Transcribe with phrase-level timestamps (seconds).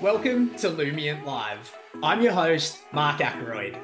[0.00, 1.76] Welcome to Lumiant Live.
[2.02, 3.76] I'm your host, Mark Ackroyd.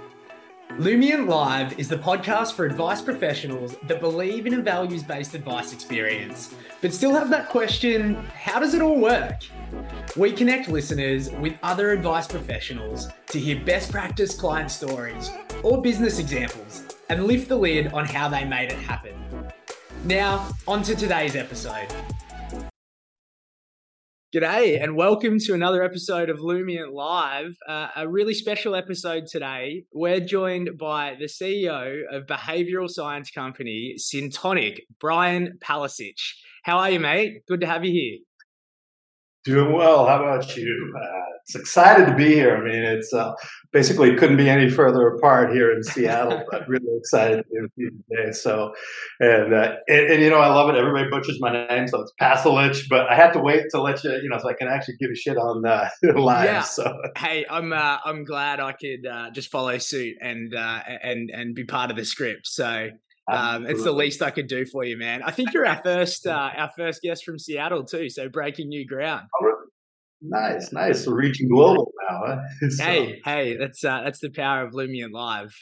[0.79, 5.75] Lumiant Live is the podcast for advice professionals that believe in a values based advice
[5.75, 9.43] experience, but still have that question how does it all work?
[10.17, 15.31] We connect listeners with other advice professionals to hear best practice client stories
[15.63, 19.15] or business examples and lift the lid on how they made it happen.
[20.05, 21.89] Now, on to today's episode.
[24.35, 27.57] G'day, and welcome to another episode of Lumiant Live.
[27.67, 29.85] Uh, a really special episode today.
[29.95, 36.17] We're joined by the CEO of behavioral science company Syntoniq, Brian Palisic.
[36.65, 37.47] How are you, mate?
[37.47, 38.19] Good to have you here.
[39.47, 40.09] Doing well.
[40.09, 40.93] How about you?
[41.01, 42.57] Uh, it's excited to be here.
[42.57, 43.33] I mean, it's uh,
[43.71, 46.43] basically couldn't be any further apart here in Seattle.
[46.51, 48.33] but really excited to be with you today.
[48.33, 48.75] So,
[49.21, 50.75] and, uh, and, and you know, I love it.
[50.75, 52.89] Everybody butchers my name, so it's Pasalich.
[52.91, 55.13] But I had to wait to let you, you know, so I can actually give
[55.13, 56.45] a shit on uh, live.
[56.47, 56.63] Yeah.
[56.63, 61.31] So, hey, I'm uh, I'm glad I could uh, just follow suit and uh, and
[61.33, 62.49] and be part of the script.
[62.49, 62.91] So.
[63.29, 65.23] Um, it's the least I could do for you, man.
[65.23, 68.09] I think you're our first, uh, our first guest from Seattle too.
[68.09, 69.27] So breaking new ground.
[69.41, 69.67] Oh, really?
[70.23, 71.07] Nice, nice.
[71.07, 72.23] We're reaching global now.
[72.25, 72.39] Huh?
[72.71, 72.85] so.
[72.85, 75.55] Hey, hey, that's uh, that's the power of Lumiant Live,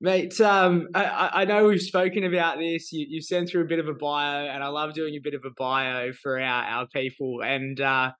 [0.00, 0.40] mate.
[0.40, 2.92] Um, I, I know we've spoken about this.
[2.92, 5.34] You, you sent through a bit of a bio, and I love doing a bit
[5.34, 7.42] of a bio for our our people.
[7.44, 8.12] And uh,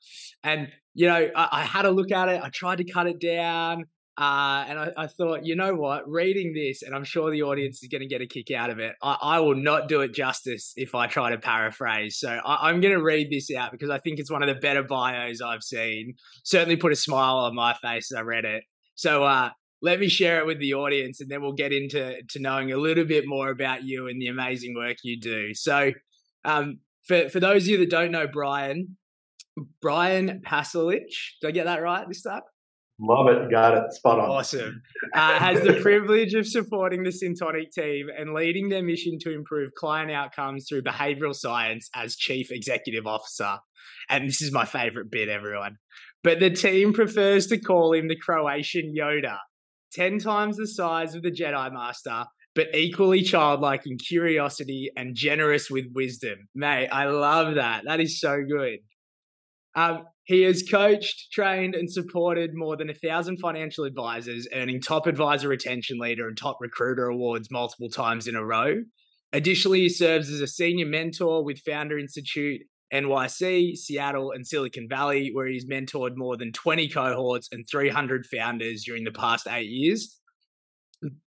[0.43, 2.43] and you know, I, I had a look at it.
[2.43, 3.87] I tried to cut it down.
[4.19, 7.83] Uh, and I, I, thought, you know what, reading this, and I'm sure the audience
[7.83, 8.95] is going to get a kick out of it.
[9.03, 12.19] I, I, will not do it justice if I try to paraphrase.
[12.19, 14.61] So I, am going to read this out because I think it's one of the
[14.61, 16.15] better bios I've seen.
[16.45, 18.65] Certainly put a smile on my face as I read it.
[18.97, 19.49] So uh,
[19.81, 22.77] let me share it with the audience, and then we'll get into to knowing a
[22.77, 25.55] little bit more about you and the amazing work you do.
[25.55, 25.91] So
[26.45, 28.99] um, for for those of you that don't know Brian,
[29.81, 32.43] Brian Pasalich, did I get that right this time?
[33.05, 33.51] Love it.
[33.51, 33.93] Got it.
[33.93, 34.31] Spot on.
[34.31, 34.81] Awesome.
[35.13, 39.71] Uh, has the privilege of supporting the Syntoniq team and leading their mission to improve
[39.77, 43.59] client outcomes through behavioral science as chief executive officer.
[44.09, 45.79] And this is my favorite bit, everyone.
[46.23, 49.39] But the team prefers to call him the Croatian Yoda,
[49.95, 55.69] 10 times the size of the Jedi Master, but equally childlike in curiosity and generous
[55.69, 56.49] with wisdom.
[56.55, 57.83] Mate, I love that.
[57.85, 58.79] That is so good.
[59.75, 65.07] Um, he has coached, trained, and supported more than a thousand financial advisors, earning top
[65.07, 68.83] advisor retention leader and top recruiter awards multiple times in a row.
[69.33, 72.61] Additionally, he serves as a senior mentor with Founder Institute
[72.93, 78.85] NYC, Seattle, and Silicon Valley, where he's mentored more than 20 cohorts and 300 founders
[78.85, 80.21] during the past eight years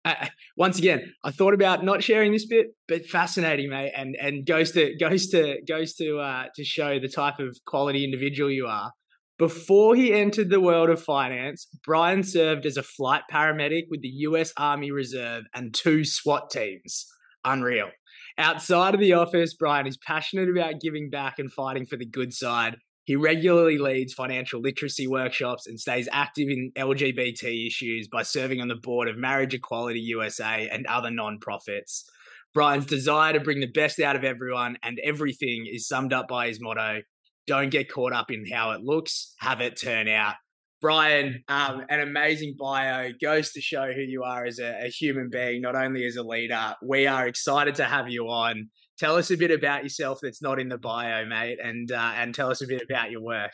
[0.04, 0.26] uh,
[0.56, 4.72] once again, I thought about not sharing this bit, but fascinating, mate, and and goes
[4.72, 8.92] to goes to goes to uh, to show the type of quality individual you are.
[9.38, 14.08] Before he entered the world of finance, Brian served as a flight paramedic with the
[14.08, 14.52] U.S.
[14.56, 17.06] Army Reserve and two SWAT teams.
[17.44, 17.90] Unreal.
[18.36, 22.32] Outside of the office, Brian is passionate about giving back and fighting for the good
[22.32, 28.60] side he regularly leads financial literacy workshops and stays active in LGBT issues by serving
[28.60, 32.02] on the board of Marriage Equality USA and other nonprofits.
[32.52, 36.48] Brian's desire to bring the best out of everyone and everything is summed up by
[36.48, 37.00] his motto
[37.46, 40.34] don't get caught up in how it looks, have it turn out.
[40.82, 45.30] Brian, um, an amazing bio goes to show who you are as a, a human
[45.32, 46.74] being, not only as a leader.
[46.82, 50.60] We are excited to have you on tell us a bit about yourself that's not
[50.60, 53.52] in the bio, mate, and uh, and tell us a bit about your work.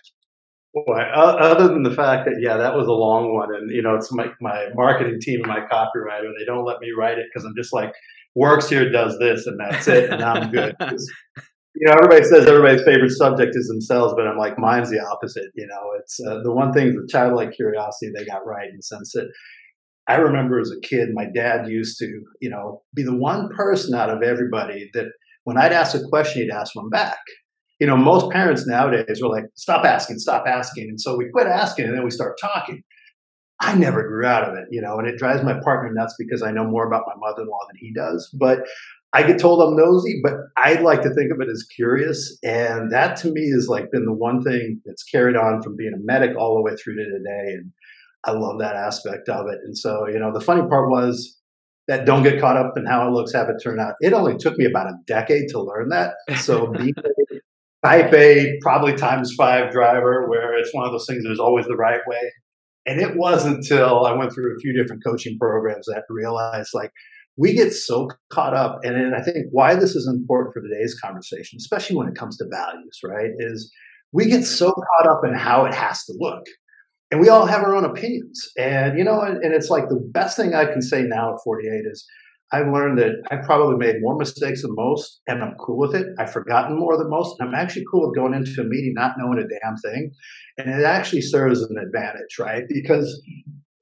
[0.75, 3.95] Boy, other than the fact that yeah, that was a long one, and you know,
[3.95, 6.33] it's my my marketing team and my copywriter.
[6.39, 7.93] They don't let me write it because I'm just like
[8.35, 10.75] works here, does this, and that's it, and I'm good.
[10.81, 15.47] you know, everybody says everybody's favorite subject is themselves, but I'm like, mine's the opposite.
[15.55, 18.83] You know, it's uh, the one thing, the childlike curiosity they got right in the
[18.83, 19.29] sense that
[20.07, 22.07] I remember as a kid, my dad used to,
[22.41, 25.07] you know, be the one person out of everybody that
[25.45, 27.19] when I'd ask a question, he'd ask one back.
[27.81, 30.89] You know, most parents nowadays were like, stop asking, stop asking.
[30.89, 32.83] And so we quit asking and then we start talking.
[33.61, 36.43] I never grew out of it, you know, and it drives my partner nuts because
[36.43, 38.29] I know more about my mother in law than he does.
[38.39, 38.61] But
[39.13, 42.37] I get told I'm nosy, but I'd like to think of it as curious.
[42.43, 45.93] And that to me has like been the one thing that's carried on from being
[45.95, 47.55] a medic all the way through to today.
[47.55, 47.71] And
[48.25, 49.61] I love that aspect of it.
[49.65, 51.39] And so, you know, the funny part was
[51.89, 53.95] that don't get caught up in how it looks, have it turn out.
[54.01, 56.15] It only took me about a decade to learn that.
[56.39, 61.25] So being a type A, probably times five driver, where it's one of those things
[61.25, 62.33] there's always the right way.
[62.87, 66.71] And it wasn't until I went through a few different coaching programs that I realized
[66.75, 66.91] like
[67.37, 68.81] we get so caught up.
[68.83, 72.37] And, and I think why this is important for today's conversation, especially when it comes
[72.39, 73.31] to values, right?
[73.39, 73.73] Is
[74.13, 76.45] we get so caught up in how it has to look
[77.15, 78.51] and we all have our own opinions.
[78.59, 81.39] And you know, and, and it's like the best thing I can say now at
[81.45, 82.05] 48 is
[82.53, 86.09] I've learned that I've probably made more mistakes than most, and I'm cool with it.
[86.19, 89.13] I've forgotten more than most, and I'm actually cool with going into a meeting not
[89.17, 90.11] knowing a damn thing.
[90.59, 92.65] And it actually serves as an advantage, right?
[92.69, 93.23] Because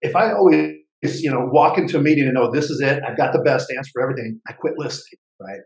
[0.03, 3.17] if I always, you know, walk into a meeting and know this is it, I've
[3.17, 5.61] got the best answer for everything, I quit listening, right?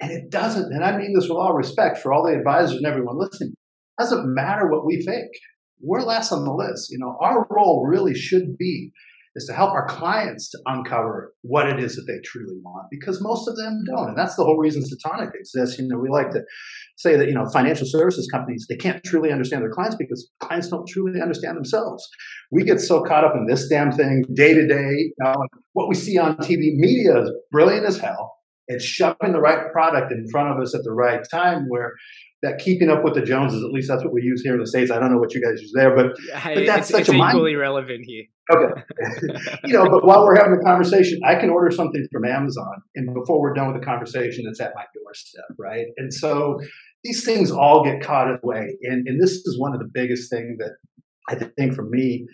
[0.00, 2.86] And it doesn't, and I mean this with all respect for all the advisors and
[2.86, 5.30] everyone listening, it doesn't matter what we think.
[5.82, 6.90] We're last on the list.
[6.90, 8.92] You know, our role really should be
[9.34, 13.22] is to help our clients to uncover what it is that they truly want because
[13.22, 14.10] most of them don't.
[14.10, 15.78] And that's the whole reason Syntoniq exists.
[15.78, 16.42] You know, we like to
[16.96, 20.68] say that, you know, financial services companies, they can't truly understand their clients because clients
[20.68, 22.06] don't truly understand themselves.
[22.50, 24.74] We get so caught up in this damn thing day to day.
[24.74, 25.34] You know,
[25.72, 28.34] what we see on TV media is brilliant as hell.
[28.68, 31.92] It's shoving the right product in front of us at the right time where
[32.42, 34.66] that keeping up with the Joneses, at least that's what we use here in the
[34.66, 34.90] States.
[34.90, 36.06] I don't know what you guys use there, but,
[36.44, 38.24] but that's it's, such it's a equally relevant here.
[38.50, 38.82] Okay.
[39.64, 43.14] you know, but while we're having a conversation, I can order something from Amazon, and
[43.14, 45.86] before we're done with the conversation, it's at my doorstep, right?
[45.98, 46.58] And so
[47.04, 48.76] these things all get caught away.
[48.82, 50.72] And, and this is one of the biggest things that
[51.28, 52.26] I think for me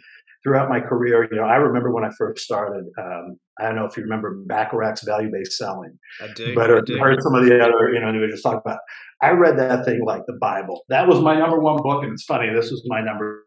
[0.49, 3.85] throughout my career, you know, I remember when I first started, um, I don't know
[3.85, 6.55] if you remember Bachrach's value based selling, I do.
[6.55, 6.99] but I do.
[6.99, 8.79] heard some of the other, you know, individuals talk about.
[9.23, 10.85] I read that thing like the Bible.
[10.89, 12.49] That was my number one book, and it's funny.
[12.55, 13.45] This was my number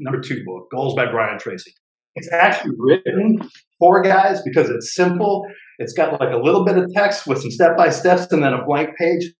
[0.00, 1.72] number two book, Goals by Brian Tracy.
[2.16, 3.38] It's actually written
[3.78, 5.46] for guys because it's simple.
[5.78, 8.52] It's got like a little bit of text with some step by steps and then
[8.52, 9.32] a blank page.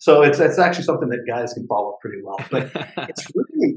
[0.00, 2.38] So it's it's actually something that guys can follow pretty well.
[2.50, 2.70] But
[3.08, 3.76] it's really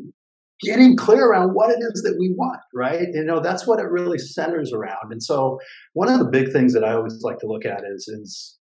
[0.64, 3.08] getting clear around what it is that we want, right?
[3.14, 5.12] You know, that's what it really centers around.
[5.12, 5.60] And so
[5.94, 8.58] one of the big things that I always like to look at is is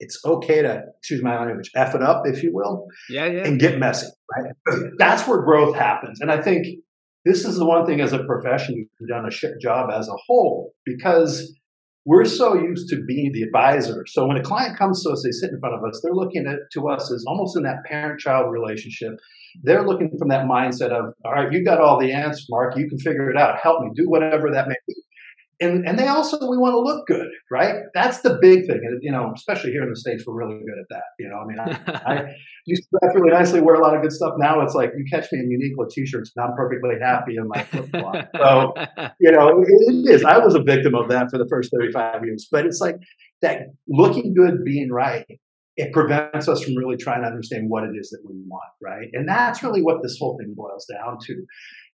[0.00, 3.46] it's okay to choose my language, F it up, if you will, yeah, yeah.
[3.46, 4.52] and get messy, right?
[4.98, 6.20] That's where growth happens.
[6.20, 6.66] And I think
[7.24, 10.16] this is the one thing as a profession we've done a shit job as a
[10.26, 11.56] whole because
[12.04, 14.04] we're so used to being the advisor.
[14.06, 16.46] So when a client comes to us, they sit in front of us, they're looking
[16.46, 19.12] at to us as almost in that parent-child relationship.
[19.62, 22.76] They're looking from that mindset of, all right, you got all the answers, Mark.
[22.76, 23.58] You can figure it out.
[23.62, 24.94] Help me do whatever that may be.
[25.62, 27.76] And, and they also we want to look good, right?
[27.94, 30.78] That's the big thing, and you know, especially here in the states, we're really good
[30.78, 31.04] at that.
[31.18, 32.34] You know, I mean, I, I
[32.66, 34.32] used to dress really nicely, wear a lot of good stuff.
[34.38, 37.62] Now it's like you catch me in Uniqlo t-shirts, and I'm perfectly happy in my
[37.62, 38.28] flip flop.
[38.36, 38.74] So
[39.20, 40.24] you know, it, it is.
[40.24, 42.96] I was a victim of that for the first 35 years, but it's like
[43.40, 45.26] that looking good, being right.
[45.76, 49.08] It prevents us from really trying to understand what it is that we want, right?
[49.14, 51.46] And that's really what this whole thing boils down to.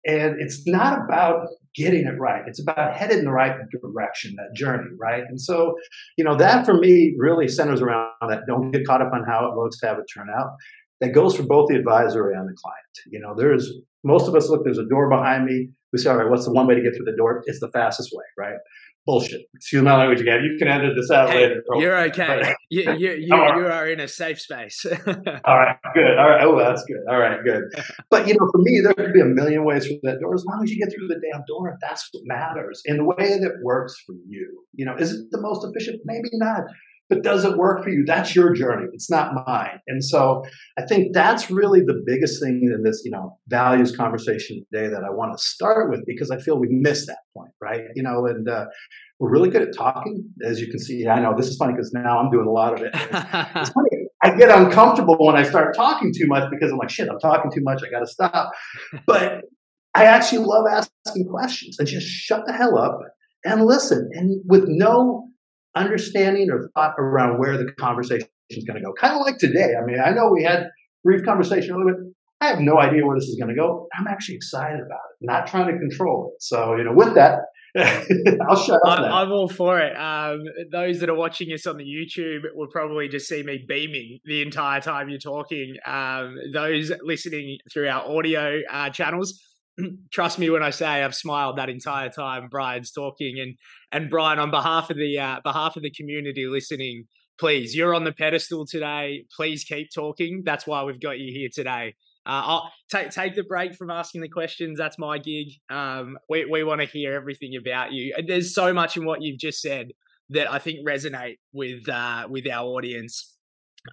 [0.07, 2.43] And it's not about getting it right.
[2.47, 5.25] It's about headed in the right direction, that journey, right?
[5.29, 5.75] And so,
[6.17, 9.47] you know, that for me really centers around that don't get caught up on how
[9.47, 10.53] it looks to have it turn out.
[11.01, 12.87] That goes for both the advisory and the client.
[13.11, 13.71] You know, there's
[14.03, 15.69] most of us look, there's a door behind me.
[15.93, 17.43] We say, all right, what's the one way to get through the door?
[17.47, 18.57] It's the fastest way, right?
[19.07, 19.43] Bullshit.
[19.55, 20.43] Excuse my language again.
[20.43, 21.63] You can edit this out Hey, later.
[21.77, 22.55] You're okay.
[22.69, 23.57] You, you, you, right.
[23.57, 24.85] you are in a safe space.
[25.07, 26.19] All right, good.
[26.19, 26.43] All right.
[26.43, 26.99] Oh, that's good.
[27.09, 27.63] All right, good.
[28.11, 30.35] But you know, for me, there could be a million ways through that door.
[30.35, 32.83] As long as you get through the damn door, that's what matters.
[32.87, 34.65] In the way that works for you.
[34.75, 36.01] You know, is it the most efficient?
[36.05, 36.65] Maybe not.
[37.09, 38.05] But does it work for you?
[38.05, 38.87] That's your journey.
[38.93, 39.81] It's not mine.
[39.87, 40.45] And so
[40.79, 45.05] I think that's really the biggest thing in this, you know, values conversation today that
[45.05, 47.83] I want to start with because I feel we missed that point, right?
[47.95, 48.67] You know, and uh,
[49.21, 51.07] we're really good at talking, as you can see.
[51.07, 52.93] I know this is funny because now I'm doing a lot of it.
[53.57, 53.89] It's funny.
[54.23, 57.51] I get uncomfortable when I start talking too much because I'm like, shit, I'm talking
[57.51, 57.83] too much.
[57.87, 58.51] I got to stop.
[59.07, 59.43] But
[59.95, 62.99] I actually love asking questions and just shut the hell up
[63.45, 64.11] and listen.
[64.13, 65.26] And with no
[65.77, 68.93] understanding or thought around where the conversation is going to go.
[68.93, 69.75] Kind of like today.
[69.81, 70.69] I mean, I know we had
[71.05, 73.89] brief conversation earlier, but I have no idea where this is going to go.
[73.99, 76.43] I'm actually excited about it, not trying to control it.
[76.43, 77.41] So, you know, with that,
[77.77, 79.05] I'll shut up I'm.
[79.05, 79.95] I'm all for it.
[79.97, 84.19] Um, those that are watching us on the YouTube will probably just see me beaming
[84.25, 85.77] the entire time you're talking.
[85.85, 89.39] Um, those listening through our audio uh, channels,
[90.13, 93.39] trust me when I say I've smiled that entire time Brian's talking.
[93.41, 93.57] And
[93.93, 97.05] and Brian, on behalf of the uh, behalf of the community listening,
[97.39, 99.25] please, you're on the pedestal today.
[99.35, 100.43] Please keep talking.
[100.45, 101.95] That's why we've got you here today.
[102.27, 104.79] Uh, I'll take take the break from asking the questions.
[104.79, 105.49] That's my gig.
[105.71, 108.15] Um, we we want to hear everything about you.
[108.17, 109.93] And There's so much in what you've just said
[110.31, 113.37] that I think resonate with uh, with our audience.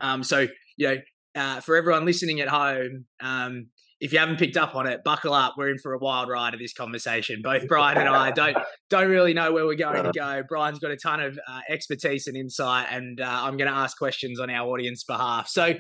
[0.02, 0.48] Um, so
[0.78, 0.98] you know,
[1.36, 3.68] uh, for everyone listening at home, um,
[4.04, 5.54] if you haven't picked up on it, buckle up.
[5.58, 7.40] We're in for a wild ride of this conversation.
[7.42, 8.58] Both Brian and I don't
[8.90, 10.44] don't really know where we're going to go.
[10.48, 13.98] Brian's got a ton of uh, expertise and insight, and uh, I'm going to ask
[13.98, 15.48] questions on our audience behalf.
[15.48, 15.76] So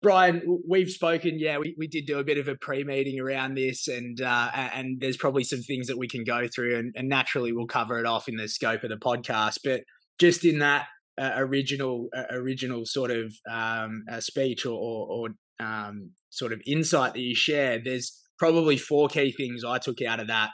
[0.00, 1.38] Brian, we've spoken.
[1.38, 4.50] Yeah, we, we did do a bit of a pre meeting around this, and uh,
[4.54, 7.98] and there's probably some things that we can go through, and, and, naturally we'll cover
[7.98, 9.58] it off in the scope of the podcast.
[9.62, 9.82] But
[10.18, 10.86] just in that
[11.20, 15.28] uh, original uh, original sort of um, speech or, or,
[15.60, 20.02] or um, sort of insight that you shared, there's probably four key things I took
[20.02, 20.50] out of that.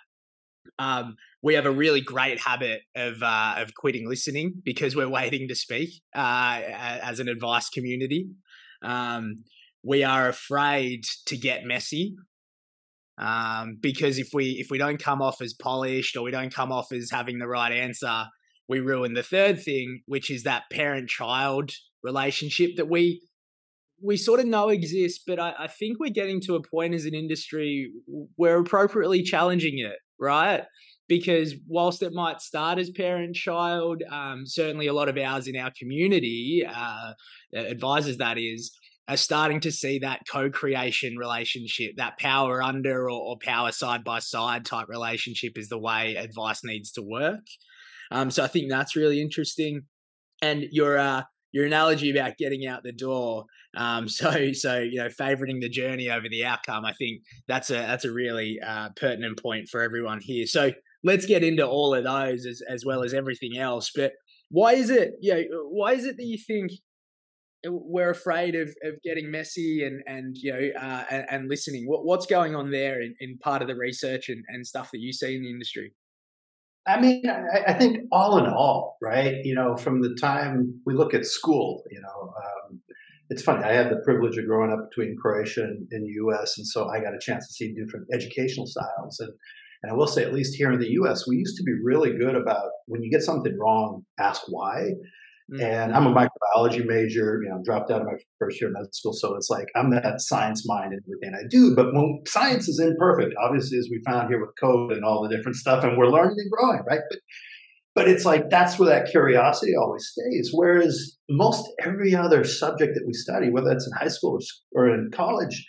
[0.78, 5.48] Um, we have a really great habit of uh, of quitting listening because we're waiting
[5.48, 8.28] to speak uh, as an advice community.
[8.82, 9.44] Um,
[9.82, 12.16] we are afraid to get messy
[13.16, 16.72] um, because if we if we don't come off as polished or we don't come
[16.72, 18.26] off as having the right answer,
[18.68, 21.70] we ruin the third thing, which is that parent child
[22.02, 23.22] relationship that we
[24.02, 27.04] we sort of know exists, but I, I, think we're getting to a point as
[27.04, 27.90] an industry
[28.36, 30.62] we're appropriately challenging it, right?
[31.08, 35.56] Because whilst it might start as parent child, um, certainly a lot of ours in
[35.56, 37.12] our community, uh,
[37.54, 38.76] advisors that is,
[39.08, 44.18] are starting to see that co-creation relationship, that power under or, or power side by
[44.18, 47.40] side type relationship is the way advice needs to work.
[48.10, 49.82] Um, so I think that's really interesting.
[50.42, 53.44] And your uh, your analogy about getting out the door,
[53.76, 56.84] um, so so you know, favoriting the journey over the outcome.
[56.84, 60.46] I think that's a that's a really uh, pertinent point for everyone here.
[60.46, 60.72] So
[61.04, 63.90] let's get into all of those as as well as everything else.
[63.94, 64.12] But
[64.50, 65.12] why is it?
[65.20, 66.72] You know, why is it that you think
[67.66, 71.86] we're afraid of, of getting messy and and you know uh, and, and, listening.
[71.86, 75.00] What, what's going on there in, in part of the research and, and stuff that
[75.00, 75.92] you see in the industry?
[76.86, 79.36] I mean, I, I, think all in all, right?
[79.44, 82.80] You know, from the time we look at school, you know, um,
[83.28, 83.62] it's funny.
[83.62, 86.88] I had the privilege of growing up between Croatia and, and the U.S., and so
[86.88, 89.20] I got a chance to see different educational styles.
[89.20, 89.32] And
[89.82, 92.16] and I will say, at least here in the U.S., we used to be really
[92.16, 94.90] good about when you get something wrong, ask why.
[95.52, 95.64] Mm-hmm.
[95.64, 98.94] And I'm a microbiology major, you know, dropped out of my first year of med
[98.94, 99.14] school.
[99.14, 101.74] So it's like I'm that science mind in everything I do.
[101.74, 105.34] But when science is imperfect, obviously, as we found here with code and all the
[105.34, 107.00] different stuff, and we're learning and growing, right?
[107.08, 107.18] But
[107.94, 110.50] but it's like that's where that curiosity always stays.
[110.52, 114.38] Whereas most every other subject that we study, whether it's in high school
[114.72, 115.66] or in college,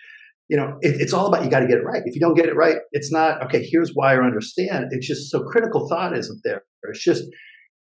[0.49, 2.01] you know, it, it's all about you got to get it right.
[2.05, 3.65] If you don't get it right, it's not okay.
[3.65, 4.87] Here's why I understand.
[4.91, 6.63] It's just so critical thought isn't there.
[6.83, 7.23] It's just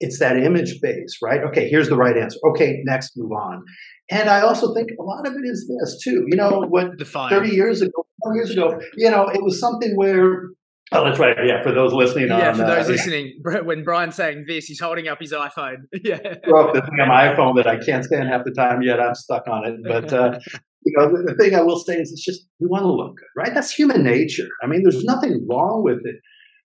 [0.00, 1.40] it's that image base, right?
[1.42, 2.38] Okay, here's the right answer.
[2.50, 3.64] Okay, next, move on.
[4.10, 6.24] And I also think a lot of it is this too.
[6.28, 7.30] You know, what Define.
[7.30, 10.48] 30 years ago, 20 years ago, you know, it was something where
[10.92, 11.36] Oh, that's right.
[11.44, 12.28] Yeah, for those listening.
[12.28, 15.78] Yeah, on, for those uh, listening, when Brian's saying this, he's holding up his iPhone.
[16.04, 16.18] yeah.
[16.46, 19.14] Well, the thing on my iPhone that I can't stand half the time yet, I'm
[19.14, 19.80] stuck on it.
[19.82, 20.38] But uh,
[20.84, 23.16] you know, the, the thing I will say is, it's just we want to look
[23.16, 23.54] good, right?
[23.54, 24.48] That's human nature.
[24.62, 26.16] I mean, there's nothing wrong with it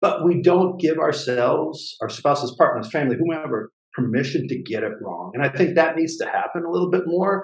[0.04, 5.30] but we don't give ourselves, our spouses, partners, family, whomever, permission to get it wrong.
[5.32, 7.42] And I think that needs to happen a little bit more.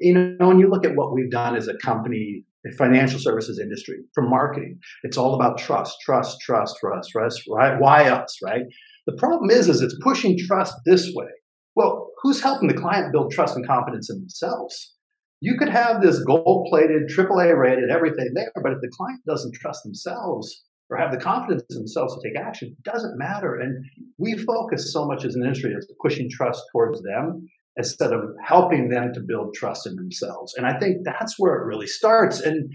[0.00, 3.58] You know, when you look at what we've done as a company, the financial services
[3.58, 7.78] industry, for marketing, it's all about trust, trust, trust, trust, trust, right?
[7.78, 8.62] Why us, right?
[9.06, 11.28] The problem is, is it's pushing trust this way.
[11.76, 14.94] Well, who's helping the client build trust and confidence in themselves?
[15.42, 19.52] You could have this gold plated, AAA rated, everything there, but if the client doesn't
[19.56, 23.56] trust themselves, or have the confidence in themselves to take action doesn't matter.
[23.56, 23.84] And
[24.16, 28.88] we focus so much as an industry as pushing trust towards them instead of helping
[28.88, 30.54] them to build trust in themselves.
[30.54, 32.40] And I think that's where it really starts.
[32.40, 32.72] And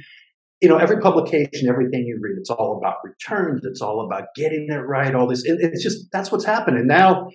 [0.61, 3.65] you know, every publication, everything you read, it's all about returns.
[3.65, 5.13] It's all about getting it right.
[5.13, 7.27] All this, it, it's just that's what's happening now.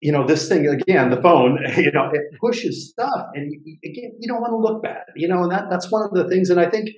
[0.00, 1.58] You know, this thing again, the phone.
[1.76, 3.52] You know, it pushes stuff, and
[3.84, 5.04] again, you don't want to look bad.
[5.14, 6.48] You know, and that that's one of the things.
[6.48, 6.88] And I think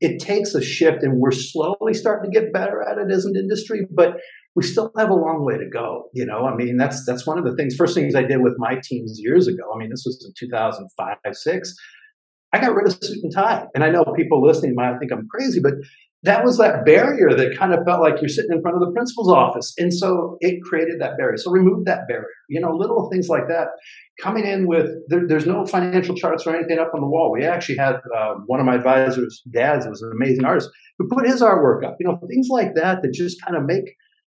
[0.00, 3.34] it takes a shift and we're slowly starting to get better at it as an
[3.36, 4.16] industry, but
[4.54, 6.04] we still have a long way to go.
[6.14, 8.54] You know, I mean, that's, that's one of the things, first things I did with
[8.58, 9.62] my teams years ago.
[9.74, 11.74] I mean, this was in 2005, six.
[12.52, 13.66] I got rid of suit and tie.
[13.74, 15.74] And I know people listening might think I'm crazy, but
[16.24, 18.92] that was that barrier that kind of felt like you're sitting in front of the
[18.92, 19.72] principal's office.
[19.78, 21.36] And so it created that barrier.
[21.36, 23.68] So remove that barrier, you know, little things like that.
[24.20, 27.30] Coming in with, there, there's no financial charts or anything up on the wall.
[27.32, 31.24] We actually had uh, one of my advisors' dads was an amazing artist who put
[31.24, 33.84] his artwork up, you know, things like that that just kind of make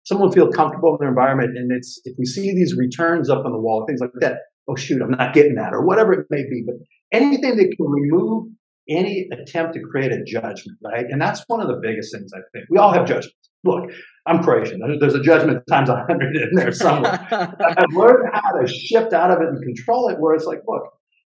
[0.04, 1.58] someone feel comfortable in their environment.
[1.58, 4.38] And it's, if we see these returns up on the wall, things like that,
[4.70, 6.76] oh shoot, I'm not getting that or whatever it may be, but
[7.12, 8.50] anything that can remove
[8.90, 11.06] any attempt to create a judgment, right?
[11.10, 12.66] And that's one of the biggest things I think.
[12.70, 13.36] We all have judgments.
[13.64, 13.92] Look,
[14.26, 14.82] I'm Croatian.
[15.00, 17.28] There's a judgment times a hundred in there somewhere.
[17.32, 20.84] I've learned how to shift out of it and control it where it's like, look,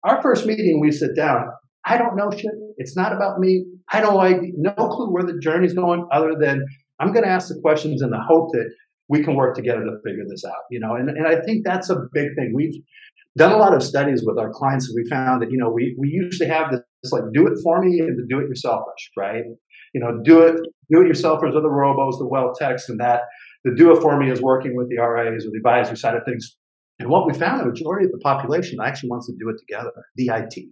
[0.04, 1.48] our first meeting, we sit down.
[1.86, 2.52] I don't know shit.
[2.78, 3.66] It's not about me.
[3.92, 6.66] I don't like no clue where the journey's going other than
[7.00, 8.70] I'm going to ask the questions in the hope that
[9.10, 11.90] we can work together to figure this out, you know, and, and I think that's
[11.90, 12.54] a big thing.
[12.56, 12.82] We've
[13.38, 15.96] done a lot of studies with our clients and we found that, you know, we,
[16.00, 19.44] we usually have this it's like do it for me and do it yourselfish, right?
[19.94, 20.56] You know, do it,
[20.92, 23.22] do it yourselfers are the robos, the well techs, and that.
[23.66, 26.24] The do it for me is working with the RAs or the advisory side of
[26.26, 26.58] things.
[27.00, 29.92] And what we found, the majority of the population actually wants to do it together,
[30.18, 30.66] DIT,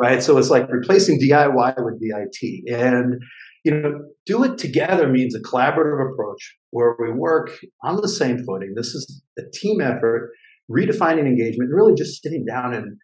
[0.00, 0.22] right?
[0.22, 2.74] So it's like replacing DIY with DIT.
[2.74, 3.20] And,
[3.64, 7.50] you know, do it together means a collaborative approach where we work
[7.82, 8.74] on the same footing.
[8.76, 10.30] This is a team effort,
[10.70, 12.96] redefining engagement, really just sitting down and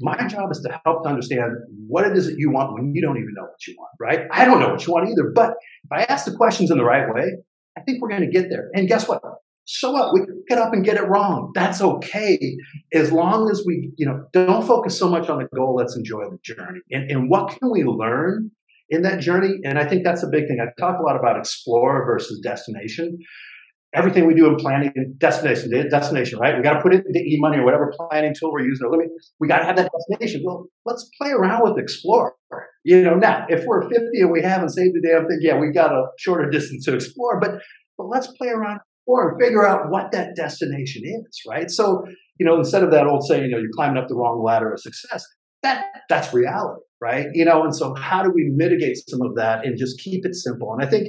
[0.00, 1.52] my job is to help to understand
[1.86, 4.26] what it is that you want when you don't even know what you want, right?
[4.30, 5.54] I don't know what you want either, but
[5.84, 7.36] if I ask the questions in the right way,
[7.76, 8.70] I think we're going to get there.
[8.74, 9.22] And guess what?
[9.64, 10.12] So what?
[10.12, 11.52] We get up and get it wrong.
[11.54, 12.38] That's okay.
[12.92, 15.76] As long as we, you know, don't focus so much on the goal.
[15.76, 16.80] Let's enjoy the journey.
[16.90, 18.50] And, and what can we learn
[18.88, 19.60] in that journey?
[19.64, 20.58] And I think that's a big thing.
[20.60, 23.18] I talk a lot about explore versus destination
[23.94, 26.56] everything we do in planning destination destination right?
[26.56, 29.00] We got to put it into eMoney or whatever planning tool we're using or let
[29.00, 29.06] me
[29.40, 30.42] we got to have that destination.
[30.44, 32.34] Well let's play around with explore.
[32.84, 35.72] You know now if we're 50 and we haven't saved the damn thing yeah we
[35.72, 37.60] got a shorter distance to explore but
[37.98, 41.70] but let's play around or figure out what that destination is right?
[41.70, 42.04] So
[42.38, 44.72] you know instead of that old saying you know you're climbing up the wrong ladder
[44.72, 45.24] of success
[45.62, 47.26] that that's reality right?
[47.32, 50.36] You know and so how do we mitigate some of that and just keep it
[50.36, 50.72] simple?
[50.72, 51.08] And i think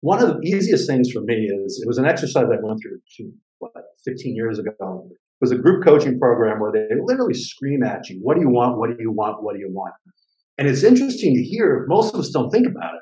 [0.00, 3.32] one of the easiest things for me is it was an exercise I went through
[3.58, 3.72] what,
[4.04, 4.70] 15 years ago.
[5.10, 8.50] It was a group coaching program where they literally scream at you, what do you
[8.50, 8.78] want?
[8.78, 9.42] What do you want?
[9.42, 9.94] What do you want?
[10.56, 11.86] And it's interesting to hear.
[11.88, 13.00] Most of us don't think about it.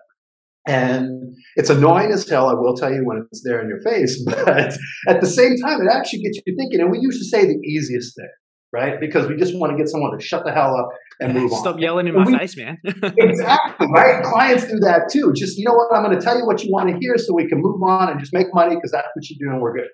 [0.68, 4.22] And it's annoying as hell, I will tell you when it's there in your face,
[4.26, 4.76] but
[5.08, 6.80] at the same time, it actually gets you thinking.
[6.80, 8.28] And we used to say the easiest thing
[8.76, 9.00] right?
[9.00, 10.90] Because we just want to get someone to shut the hell up
[11.20, 11.64] and move Stop on.
[11.64, 12.76] Stop yelling in my we, face, man.
[12.84, 14.22] exactly, right?
[14.22, 15.32] Clients do that too.
[15.34, 15.96] Just, you know what?
[15.96, 18.10] I'm going to tell you what you want to hear so we can move on
[18.10, 19.88] and just make money because that's what you do and we're good.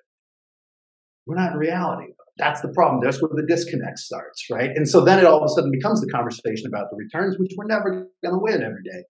[1.25, 2.11] We're not in reality.
[2.37, 2.99] That's the problem.
[3.03, 4.71] That's where the disconnect starts, right?
[4.75, 7.51] And so then it all of a sudden becomes the conversation about the returns, which
[7.55, 9.03] we're never going to win every day.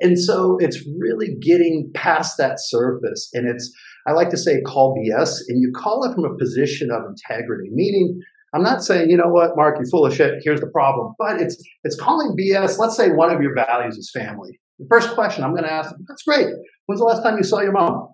[0.00, 3.30] And so it's really getting past that surface.
[3.34, 3.70] And it's,
[4.06, 7.68] I like to say, call BS, and you call it from a position of integrity,
[7.72, 8.20] meaning
[8.54, 10.34] I'm not saying, you know what, Mark, you're full of shit.
[10.42, 11.14] Here's the problem.
[11.18, 12.78] But it's it's calling BS.
[12.78, 14.58] Let's say one of your values is family.
[14.78, 16.46] The first question I'm going to ask, that's great.
[16.86, 18.08] When's the last time you saw your mom?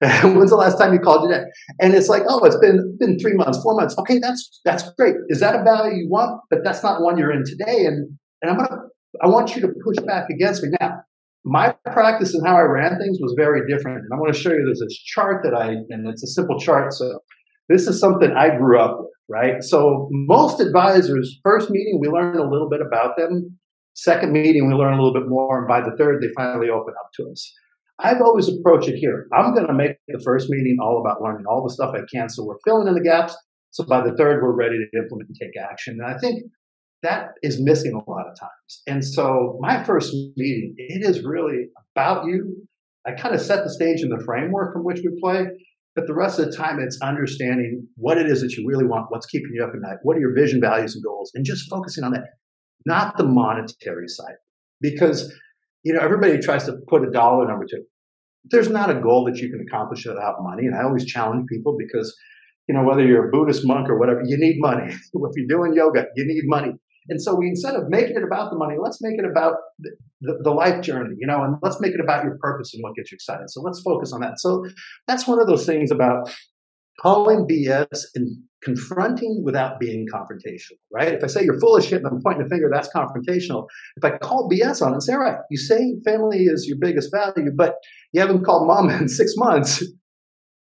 [0.00, 1.46] When's the last time you called your dad?
[1.80, 3.96] And it's like, oh, it's been been three months, four months.
[3.98, 5.16] Okay, that's that's great.
[5.28, 6.40] Is that a value you want?
[6.50, 7.86] But that's not one you're in today.
[7.86, 8.82] And and I'm gonna
[9.22, 11.00] I want you to push back against me now.
[11.44, 13.98] My practice and how I ran things was very different.
[13.98, 16.60] And I want to show you there's this chart that I and it's a simple
[16.60, 16.92] chart.
[16.92, 17.18] So
[17.68, 19.62] this is something I grew up with right?
[19.62, 23.58] So most advisors, first meeting, we learn a little bit about them.
[23.94, 25.58] Second meeting, we learn a little bit more.
[25.58, 27.52] And by the third, they finally open up to us.
[28.00, 29.26] I've always approached it here.
[29.36, 32.28] I'm going to make the first meeting all about learning all the stuff I can.
[32.28, 33.36] So we're filling in the gaps.
[33.72, 35.98] So by the third, we're ready to implement and take action.
[36.00, 36.44] And I think
[37.02, 38.82] that is missing a lot of times.
[38.86, 42.68] And so my first meeting, it is really about you.
[43.04, 45.46] I kind of set the stage in the framework from which we play.
[45.94, 49.06] But the rest of the time, it's understanding what it is that you really want,
[49.10, 51.68] what's keeping you up at night, what are your vision, values, and goals, and just
[51.68, 52.24] focusing on that,
[52.86, 54.36] not the monetary side.
[54.80, 55.32] Because,
[55.82, 57.82] you know, everybody tries to put a dollar number to it.
[58.44, 60.66] There's not a goal that you can accomplish without money.
[60.66, 62.16] And I always challenge people because,
[62.68, 64.92] you know, whether you're a Buddhist monk or whatever, you need money.
[64.92, 66.74] if you're doing yoga, you need money.
[67.08, 69.90] And so we instead of making it about the money, let's make it about the,
[70.20, 72.94] the, the, life journey, you know, and let's make it about your purpose and what
[72.94, 73.48] gets you excited.
[73.50, 74.38] So let's focus on that.
[74.38, 74.66] So
[75.06, 76.30] that's one of those things about
[77.00, 81.14] calling BS and confronting without being confrontational, right?
[81.14, 83.66] If I say you're full of shit and I'm pointing a finger, that's confrontational.
[83.96, 86.76] If I call BS on it and say, all right, you say family is your
[86.80, 87.76] biggest value, but
[88.12, 89.84] you haven't called mom in six months.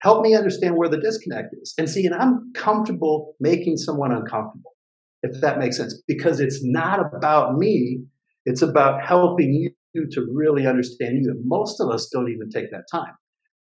[0.02, 1.73] Help me understand where the disconnect is.
[1.78, 4.77] And see, and I'm comfortable making someone uncomfortable
[5.23, 8.03] if that makes sense, because it's not about me.
[8.45, 9.53] It's about helping
[9.93, 11.32] you to really understand you.
[11.32, 13.13] And most of us don't even take that time.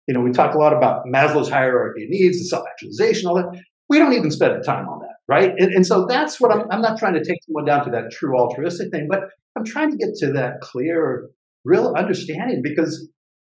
[0.06, 3.62] You know, we talk a lot about Maslow's hierarchy of needs, the self-actualization, all that.
[3.88, 5.50] We don't even spend the time on that, right?
[5.58, 8.10] And, and so that's what I'm, I'm not trying to take someone down to that
[8.12, 9.20] true altruistic thing, but
[9.56, 11.28] I'm trying to get to that clear,
[11.64, 13.08] real understanding because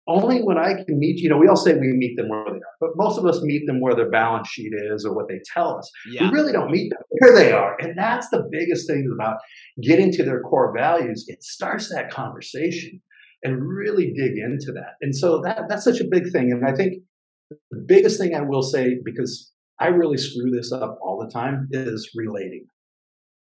[0.08, 2.58] only when I can meet, you know, we all say we meet them where they
[2.58, 5.40] are, but most of us meet them where their balance sheet is or what they
[5.54, 5.92] tell us.
[6.10, 6.30] Yeah.
[6.30, 7.76] We really don't meet them where they are.
[7.80, 9.38] And that's the biggest thing about
[9.82, 11.26] getting to their core values.
[11.28, 13.02] It starts that conversation
[13.44, 14.94] and really dig into that.
[15.02, 16.52] And so that, that's such a big thing.
[16.52, 17.02] And I think
[17.72, 21.68] the biggest thing I will say, because I really screw this up all the time,
[21.72, 22.66] is relating.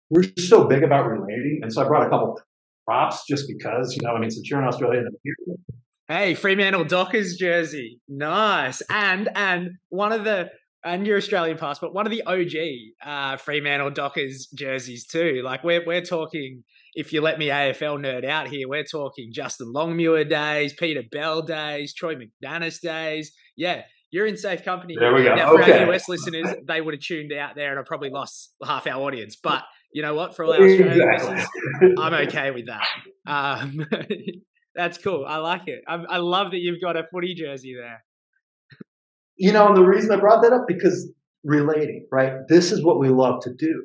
[0.09, 1.59] We're so big about relating.
[1.61, 2.39] And so I brought a couple
[2.85, 5.57] props just because, you know, I mean, since you're in Australia and
[6.09, 10.49] Hey, Fremantle Dockers jersey, nice, and and one of the
[10.85, 15.41] and your Australian passport, one of the OG uh, Fremantle Dockers jerseys too.
[15.43, 19.73] Like we're we're talking if you let me AFL nerd out here, we're talking Justin
[19.73, 23.33] Longmuir days, Peter Bell days, Troy McManus days.
[23.57, 24.95] Yeah, you're in safe company.
[24.97, 25.35] There we go.
[25.35, 25.83] Now, for okay.
[25.83, 29.01] our US listeners, they would have tuned out there and I probably lost half our
[29.01, 29.35] audience.
[29.35, 30.37] But you know what?
[30.37, 31.35] For all our Australian Exactly.
[31.35, 32.87] listeners, I'm okay with that.
[33.27, 33.85] Um,
[34.77, 35.25] that's cool.
[35.27, 35.83] I like it.
[35.87, 38.03] I, I love that you've got a footy jersey there.
[39.35, 41.11] You know, and the reason I brought that up because
[41.43, 42.33] relating, right?
[42.47, 43.83] This is what we love to do.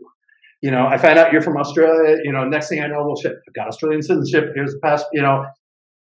[0.62, 2.18] You know, I find out you're from Australia.
[2.22, 4.52] You know, next thing I know, well, shit, I've got Australian citizenship.
[4.54, 5.02] Here's the pass.
[5.12, 5.44] You know,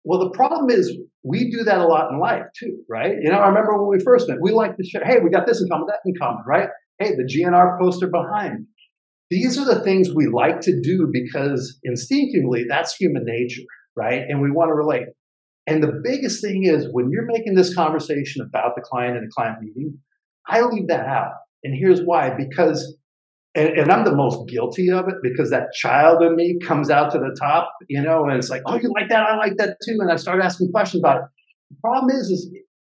[0.06, 3.16] well, the problem is we do that a lot in life too, right?
[3.22, 5.04] You know, I remember when we first met, we like to share.
[5.04, 6.70] Hey, we got this in common, that in common, right?
[7.00, 8.68] Hey, the GNR poster behind.
[9.32, 13.64] These are the things we like to do because instinctively that's human nature,
[13.96, 14.24] right?
[14.28, 15.08] And we want to relate.
[15.68, 19.30] And the biggest thing is when you're making this conversation about the client in a
[19.36, 19.98] client meeting,
[20.48, 21.32] I leave that out.
[21.64, 22.96] And here's why because,
[23.56, 27.12] and, and, I'm the most guilty of it because that child in me comes out
[27.14, 29.24] to the top, you know, and it's like, oh, you like that?
[29.24, 29.98] I like that too.
[30.00, 31.24] And I start asking questions about it.
[31.72, 32.56] The problem is, is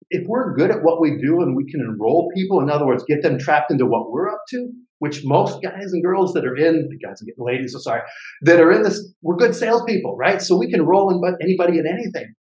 [0.10, 3.04] if we're good at what we do and we can enroll people, in other words,
[3.08, 4.70] get them trapped into what we're up to,
[5.00, 8.02] which most guys and girls that are in, guys and ladies, so sorry,
[8.42, 10.42] that are in this, we're good salespeople, right?
[10.42, 12.34] So we can roll in anybody in anything.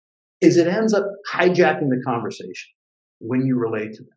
[0.40, 2.70] Is it ends up hijacking the conversation
[3.18, 4.10] when you relate to them.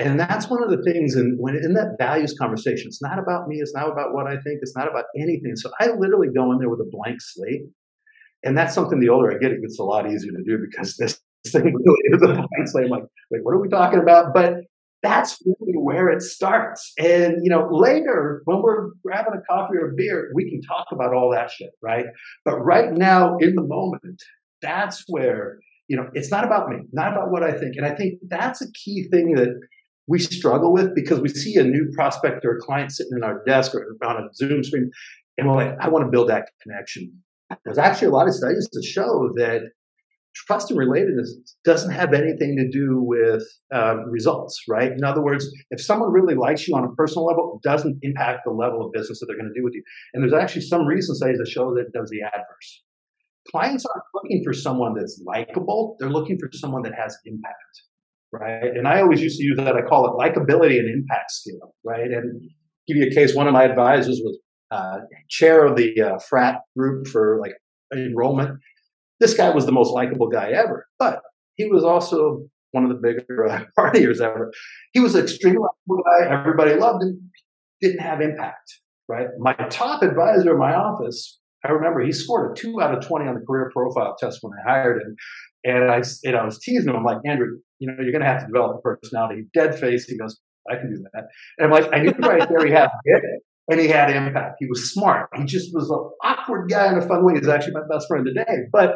[0.00, 3.48] And that's one of the things, and when in that values conversation, it's not about
[3.48, 5.56] me, it's not about what I think, it's not about anything.
[5.56, 7.62] So I literally go in there with a blank slate.
[8.44, 10.96] And that's something the older I get, it gets a lot easier to do because
[10.96, 12.82] this thing really is a.
[12.82, 14.34] I'm like, wait, what are we talking about?
[14.34, 14.54] But
[15.02, 16.92] that's really where it starts.
[16.98, 20.86] And you know, later when we're grabbing a coffee or a beer, we can talk
[20.92, 22.06] about all that shit, right?
[22.44, 24.22] But right now, in the moment,
[24.60, 27.76] that's where you know it's not about me, not about what I think.
[27.76, 29.54] And I think that's a key thing that
[30.08, 33.42] we struggle with because we see a new prospect or a client sitting in our
[33.44, 34.90] desk or on a Zoom screen,
[35.36, 37.12] and we're like, I want to build that connection.
[37.64, 39.62] There's actually a lot of studies to show that
[40.34, 41.28] trust and relatedness
[41.64, 43.42] doesn't have anything to do with
[43.74, 44.92] uh, results, right?
[44.92, 48.40] In other words, if someone really likes you on a personal level, it doesn't impact
[48.44, 49.82] the level of business that they're going to do with you.
[50.14, 52.82] And there's actually some recent studies that show that does the adverse.
[53.50, 57.54] Clients aren't looking for someone that's likable; they're looking for someone that has impact
[58.32, 58.76] right?
[58.76, 59.76] And I always used to use that.
[59.76, 62.10] I call it likability and impact scale, right?
[62.10, 62.40] And
[62.86, 63.34] give you a case.
[63.34, 64.38] One of my advisors was
[64.70, 67.52] uh, chair of the uh, frat group for like
[67.92, 68.58] enrollment.
[69.20, 71.20] This guy was the most likable guy ever, but
[71.56, 74.52] he was also one of the bigger uh, partiers ever.
[74.92, 76.38] He was an extremely likable guy.
[76.38, 77.30] Everybody loved him.
[77.80, 79.28] Didn't have impact, right?
[79.38, 83.28] My top advisor in my office, I remember he scored a two out of 20
[83.28, 85.16] on the career profile test when I hired him.
[85.64, 86.96] And I, know, I was teasing him.
[86.96, 89.46] I'm like, Andrew, you know, you're going to have to develop a personality.
[89.54, 90.04] Dead face.
[90.04, 91.24] He goes, I can do that.
[91.58, 93.42] And I'm like, I knew right there he had it.
[93.70, 94.56] And he had impact.
[94.58, 95.28] He was smart.
[95.36, 97.34] He just was an awkward guy in a fun way.
[97.34, 98.62] He's actually my best friend today.
[98.72, 98.94] But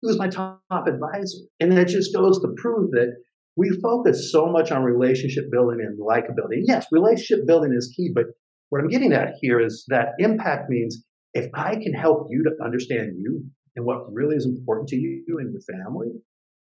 [0.00, 1.38] he was my top advisor.
[1.60, 3.14] And that just goes to prove that
[3.56, 6.62] we focus so much on relationship building and likability.
[6.64, 8.10] Yes, relationship building is key.
[8.14, 8.24] But
[8.70, 12.64] what I'm getting at here is that impact means if I can help you to
[12.64, 13.44] understand you
[13.76, 16.08] and what really is important to you and your family,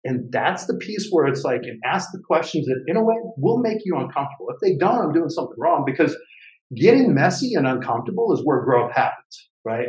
[0.03, 3.15] and that's the piece where it's like, and ask the questions that in a way
[3.37, 4.47] will make you uncomfortable.
[4.49, 6.15] If they don't, I'm doing something wrong because
[6.75, 9.87] getting messy and uncomfortable is where growth happens, right?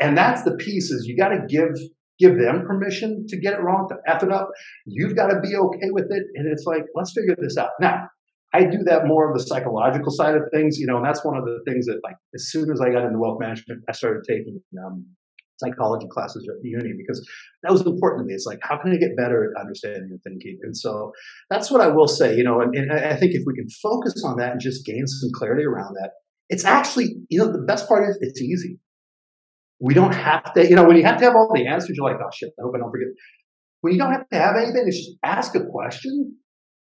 [0.00, 1.70] And that's the piece is you got to give
[2.18, 4.48] give them permission to get it wrong, to F it up.
[4.86, 6.22] You've got to be okay with it.
[6.36, 7.70] And it's like, let's figure this out.
[7.80, 8.08] Now,
[8.52, 11.36] I do that more of the psychological side of things, you know, and that's one
[11.36, 14.22] of the things that like as soon as I got into wealth management, I started
[14.28, 15.06] taking um,
[15.58, 17.26] psychology classes at the uni because
[17.62, 18.34] that was important to me.
[18.34, 20.58] It's like, how can I get better at understanding and thinking?
[20.62, 21.12] And so
[21.50, 24.22] that's what I will say, you know, and, and I think if we can focus
[24.24, 26.10] on that and just gain some clarity around that,
[26.48, 28.78] it's actually, you know, the best part is it's easy.
[29.80, 32.08] We don't have to, you know, when you have to have all the answers, you're
[32.08, 33.08] like, oh shit, I hope I don't forget.
[33.80, 36.36] When you don't have to have anything, it's just ask a question.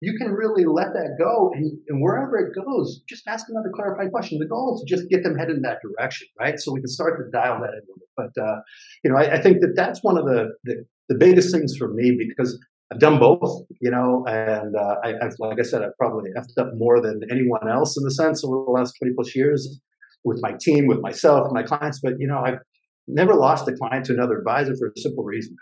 [0.02, 4.12] You can really let that go, and, and wherever it goes, just ask another clarifying
[4.12, 4.40] question.
[4.40, 6.58] The goal is to just get them headed in that direction, right?
[6.58, 7.82] So we can start to dial that in.
[8.16, 8.60] But uh,
[9.04, 11.94] you know, I, I, think that that's one of the, the the biggest things for
[11.94, 12.58] me because
[12.92, 16.58] I've done both, you know, and uh, I, have like I said, I've probably effed
[16.58, 19.80] up more than anyone else in the sense over the last 20 plus years
[20.24, 22.00] with my team, with myself, my clients.
[22.02, 22.60] But you know, I've
[23.08, 25.56] never lost a client to another advisor for a simple reason.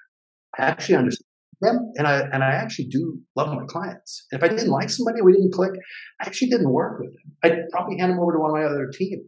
[0.58, 1.27] I actually understand
[1.62, 4.26] them, and I and I actually do love my clients.
[4.32, 5.72] If I didn't like somebody, we didn't click.
[6.22, 7.34] I actually didn't work with them.
[7.44, 9.24] I'd probably hand them over to one of my other team.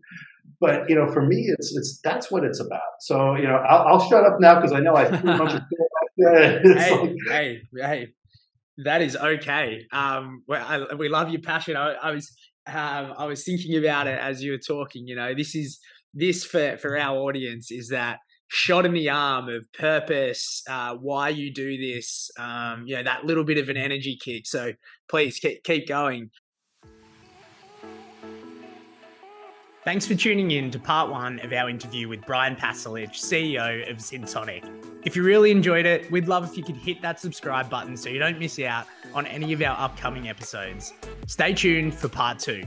[0.62, 2.82] But you know, for me, it's it's that's what it's about.
[3.02, 5.62] So you know, I'll, I'll shut up now because I know I pretty much.
[6.20, 8.08] hey, like, hey, hey,
[8.84, 9.86] that is okay.
[9.92, 11.78] Um, I, we love your passion.
[11.78, 12.36] I, I was
[12.68, 15.08] um, I was thinking about it as you were talking.
[15.08, 15.80] You know, this is
[16.14, 21.30] this for for our audience is that shot in the arm of purpose, uh, why
[21.30, 24.46] you do this, um, you know, that little bit of an energy kick.
[24.48, 24.74] So
[25.08, 26.32] please keep, keep going.
[29.86, 33.98] Thanks for tuning in to part one of our interview with Brian Pasalich, CEO of
[33.98, 34.66] Syntoniq.
[35.06, 38.10] If you really enjoyed it, we'd love if you could hit that subscribe button so
[38.10, 40.94] you don't miss out on any of our upcoming episodes.
[41.28, 42.64] Stay tuned for part two.